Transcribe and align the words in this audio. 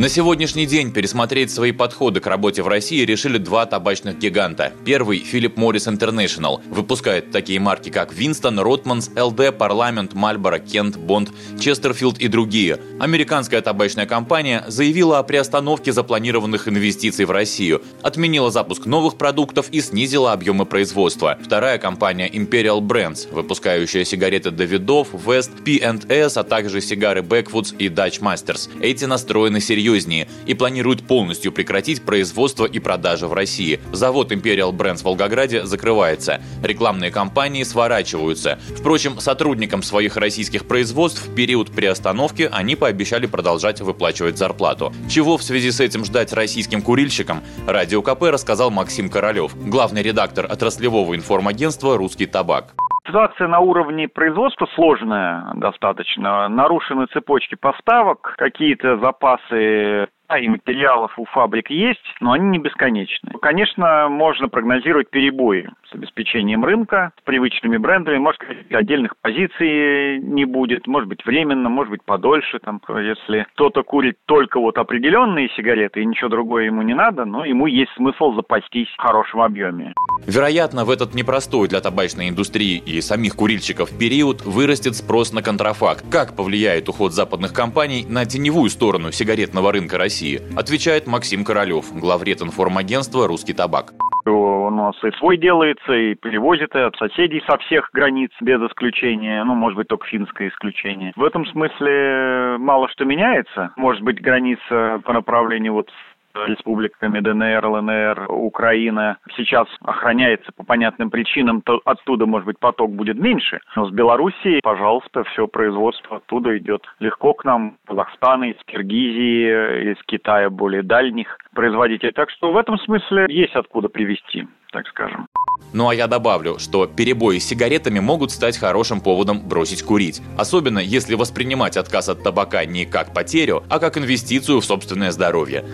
На 0.00 0.08
сегодняшний 0.08 0.64
день 0.64 0.92
пересмотреть 0.92 1.50
свои 1.50 1.72
подходы 1.72 2.20
к 2.20 2.26
работе 2.26 2.62
в 2.62 2.68
России 2.68 3.04
решили 3.04 3.36
два 3.36 3.66
табачных 3.66 4.18
гиганта. 4.18 4.72
Первый– 4.86 5.22
Philip 5.30 5.56
Morris 5.56 5.94
International. 5.94 6.62
Выпускает 6.70 7.30
такие 7.32 7.60
марки, 7.60 7.90
как 7.90 8.14
Winston, 8.14 8.62
Ротманс, 8.62 9.10
LD, 9.10 9.52
Парламент, 9.52 10.14
Мальборо, 10.14 10.58
Кент, 10.58 10.96
Бонд, 10.96 11.28
Честерфилд 11.60 12.18
и 12.18 12.28
другие. 12.28 12.80
Американская 12.98 13.60
табачная 13.60 14.06
компания 14.06 14.64
заявила 14.68 15.18
о 15.18 15.22
приостановке 15.22 15.92
запланированных 15.92 16.66
инвестиций 16.66 17.26
в 17.26 17.30
Россию, 17.30 17.82
отменила 18.00 18.50
запуск 18.50 18.86
новых 18.86 19.18
продуктов 19.18 19.68
и 19.70 19.82
снизила 19.82 20.32
объемы 20.32 20.64
производства. 20.64 21.38
Вторая 21.44 21.76
компания 21.76 22.26
Imperial 22.26 22.80
Brands, 22.80 23.30
выпускающая 23.30 24.04
сигареты 24.04 24.50
Давидов, 24.50 25.08
West, 25.12 25.62
P&S, 25.62 26.38
а 26.38 26.42
также 26.42 26.80
сигары 26.80 27.20
Backwoods 27.20 27.76
и 27.76 27.88
Dutch 27.88 28.22
Masters. 28.22 28.70
Эти 28.80 29.04
настроены 29.04 29.60
серьезно 29.60 29.89
серьезнее 29.90 30.28
и 30.46 30.54
планирует 30.54 31.02
полностью 31.02 31.52
прекратить 31.52 32.02
производство 32.02 32.64
и 32.64 32.78
продажи 32.78 33.26
в 33.26 33.32
России. 33.32 33.80
Завод 33.92 34.32
Imperial 34.32 34.72
Brands 34.72 34.98
в 34.98 35.04
Волгограде 35.04 35.66
закрывается. 35.66 36.40
Рекламные 36.62 37.10
кампании 37.10 37.62
сворачиваются. 37.64 38.58
Впрочем, 38.76 39.20
сотрудникам 39.20 39.82
своих 39.82 40.16
российских 40.16 40.66
производств 40.66 41.26
в 41.26 41.34
период 41.34 41.70
приостановки 41.70 42.48
они 42.50 42.76
пообещали 42.76 43.26
продолжать 43.26 43.80
выплачивать 43.80 44.38
зарплату. 44.38 44.92
Чего 45.08 45.36
в 45.36 45.42
связи 45.42 45.70
с 45.70 45.80
этим 45.80 46.04
ждать 46.04 46.32
российским 46.32 46.82
курильщикам, 46.82 47.42
Радио 47.66 48.02
КП 48.02 48.24
рассказал 48.24 48.70
Максим 48.70 49.08
Королев, 49.08 49.52
главный 49.56 50.02
редактор 50.02 50.46
отраслевого 50.50 51.14
информагентства 51.14 51.96
«Русский 51.96 52.26
табак». 52.26 52.74
Ситуация 53.06 53.48
на 53.48 53.60
уровне 53.60 54.08
производства 54.08 54.66
сложная 54.74 55.52
достаточно. 55.54 56.48
Нарушены 56.48 57.06
цепочки 57.06 57.54
поставок, 57.54 58.34
какие-то 58.36 58.98
запасы 58.98 60.08
и 60.38 60.48
материалов 60.48 61.18
у 61.18 61.24
фабрик 61.24 61.70
есть, 61.70 62.00
но 62.20 62.32
они 62.32 62.48
не 62.48 62.58
бесконечны. 62.58 63.32
Конечно, 63.40 64.08
можно 64.08 64.48
прогнозировать 64.48 65.10
перебои 65.10 65.68
с 65.90 65.94
обеспечением 65.94 66.64
рынка, 66.64 67.12
с 67.20 67.24
привычными 67.24 67.76
брендами. 67.76 68.18
Может, 68.18 68.40
отдельных 68.70 69.16
позиций 69.20 70.20
не 70.20 70.44
будет, 70.44 70.86
может 70.86 71.08
быть, 71.08 71.24
временно, 71.24 71.68
может 71.68 71.90
быть, 71.90 72.04
подольше. 72.04 72.58
Там, 72.60 72.80
если 72.88 73.46
кто-то 73.54 73.82
курит 73.82 74.16
только 74.26 74.60
вот 74.60 74.78
определенные 74.78 75.48
сигареты 75.56 76.02
и 76.02 76.06
ничего 76.06 76.28
другое 76.28 76.66
ему 76.66 76.82
не 76.82 76.94
надо, 76.94 77.24
но 77.24 77.44
ему 77.44 77.66
есть 77.66 77.92
смысл 77.96 78.32
запастись 78.34 78.88
в 78.96 79.00
хорошем 79.00 79.40
объеме. 79.40 79.94
Вероятно, 80.26 80.84
в 80.84 80.90
этот 80.90 81.14
непростой 81.14 81.68
для 81.68 81.80
табачной 81.80 82.28
индустрии 82.28 82.78
и 82.78 83.00
самих 83.00 83.34
курильщиков 83.34 83.90
период 83.98 84.42
вырастет 84.42 84.94
спрос 84.94 85.32
на 85.32 85.42
контрафакт. 85.42 86.04
Как 86.10 86.36
повлияет 86.36 86.88
уход 86.88 87.12
западных 87.12 87.52
компаний 87.52 88.04
на 88.08 88.24
теневую 88.24 88.70
сторону 88.70 89.10
сигаретного 89.12 89.72
рынка 89.72 89.98
России? 89.98 90.19
России, 90.20 90.40
отвечает 90.56 91.06
Максим 91.06 91.44
Королев, 91.44 91.86
главред 91.98 92.42
информагентства 92.42 93.26
«Русский 93.26 93.54
табак». 93.54 93.92
У 94.26 94.68
нас 94.70 94.94
и 95.02 95.10
свой 95.12 95.38
делается, 95.38 95.92
и 95.92 96.14
перевозит 96.14 96.76
от 96.76 96.94
соседей 96.96 97.42
со 97.48 97.56
всех 97.58 97.88
границ, 97.92 98.30
без 98.40 98.60
исключения, 98.60 99.42
ну, 99.44 99.54
может 99.54 99.76
быть, 99.78 99.88
только 99.88 100.06
финское 100.06 100.48
исключение. 100.48 101.12
В 101.16 101.24
этом 101.24 101.46
смысле 101.46 102.56
мало 102.58 102.88
что 102.90 103.04
меняется. 103.04 103.72
Может 103.76 104.02
быть, 104.02 104.20
граница 104.20 105.00
по 105.04 105.12
направлению 105.12 105.72
вот 105.72 105.90
республиками 106.34 107.20
ДНР, 107.20 107.64
ЛНР, 107.64 108.26
Украина 108.30 109.18
сейчас 109.36 109.66
охраняется 109.82 110.52
по 110.52 110.64
понятным 110.64 111.10
причинам, 111.10 111.62
то 111.62 111.80
оттуда, 111.84 112.26
может 112.26 112.46
быть, 112.46 112.58
поток 112.58 112.92
будет 112.92 113.18
меньше. 113.18 113.60
Но 113.76 113.88
с 113.88 113.92
Белоруссией, 113.92 114.60
пожалуйста, 114.62 115.24
все 115.24 115.46
производство 115.46 116.18
оттуда 116.18 116.56
идет 116.58 116.82
легко 116.98 117.34
к 117.34 117.44
нам. 117.44 117.76
Казахстана, 117.86 118.50
из 118.50 118.56
Киргизии, 118.64 119.92
из 119.92 120.02
Китая 120.04 120.50
более 120.50 120.82
дальних 120.82 121.38
производителей. 121.54 122.12
Так 122.12 122.30
что 122.30 122.52
в 122.52 122.56
этом 122.56 122.78
смысле 122.78 123.26
есть 123.28 123.54
откуда 123.54 123.88
привезти, 123.88 124.46
так 124.72 124.86
скажем. 124.88 125.26
Ну 125.72 125.88
а 125.88 125.94
я 125.94 126.06
добавлю, 126.06 126.58
что 126.58 126.86
перебои 126.86 127.38
с 127.38 127.46
сигаретами 127.46 128.00
могут 128.00 128.32
стать 128.32 128.58
хорошим 128.58 129.00
поводом 129.00 129.40
бросить 129.46 129.82
курить. 129.82 130.20
Особенно 130.36 130.78
если 130.80 131.14
воспринимать 131.14 131.76
отказ 131.76 132.08
от 132.08 132.22
табака 132.22 132.64
не 132.64 132.86
как 132.86 133.14
потерю, 133.14 133.62
а 133.68 133.78
как 133.78 133.96
инвестицию 133.96 134.60
в 134.60 134.64
собственное 134.64 135.12
здоровье. 135.12 135.64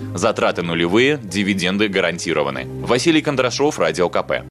Затраты 0.47 0.63
нулевые, 0.63 1.19
дивиденды 1.21 1.89
гарантированы. 1.89 2.67
Василий 2.87 3.21
Кондрашов, 3.21 3.81
Радио 3.81 4.09
КП. 4.09 4.45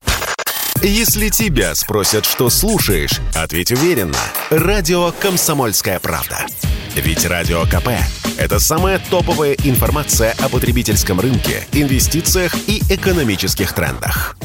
Если 0.81 1.29
тебя 1.29 1.73
спросят, 1.73 2.25
что 2.25 2.49
слушаешь, 2.49 3.21
ответь 3.33 3.71
уверенно. 3.71 4.17
Радио 4.49 5.13
«Комсомольская 5.13 6.01
правда». 6.01 6.47
Ведь 6.95 7.25
Радио 7.25 7.63
КП– 7.63 7.91
это 8.37 8.59
самая 8.59 8.99
топовая 9.09 9.53
информация 9.63 10.35
о 10.39 10.49
потребительском 10.49 11.21
рынке, 11.21 11.65
инвестициях 11.71 12.53
и 12.67 12.81
экономических 12.89 13.71
трендах. 13.71 14.35